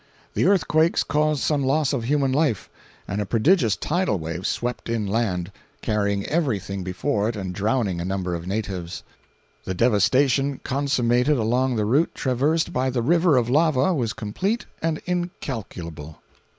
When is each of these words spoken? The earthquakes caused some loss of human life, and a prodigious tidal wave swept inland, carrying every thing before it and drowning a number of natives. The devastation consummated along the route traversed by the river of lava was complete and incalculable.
The 0.33 0.47
earthquakes 0.47 1.03
caused 1.03 1.43
some 1.43 1.63
loss 1.63 1.93
of 1.93 2.05
human 2.05 2.31
life, 2.31 2.71
and 3.07 3.21
a 3.21 3.25
prodigious 3.27 3.75
tidal 3.75 4.17
wave 4.17 4.47
swept 4.47 4.89
inland, 4.89 5.51
carrying 5.83 6.25
every 6.25 6.57
thing 6.57 6.81
before 6.81 7.29
it 7.29 7.35
and 7.35 7.53
drowning 7.53 8.01
a 8.01 8.03
number 8.05 8.33
of 8.33 8.47
natives. 8.47 9.03
The 9.63 9.75
devastation 9.75 10.59
consummated 10.63 11.37
along 11.37 11.75
the 11.75 11.85
route 11.85 12.15
traversed 12.15 12.73
by 12.73 12.89
the 12.89 13.03
river 13.03 13.37
of 13.37 13.47
lava 13.47 13.93
was 13.93 14.13
complete 14.13 14.65
and 14.81 14.99
incalculable. 15.05 16.19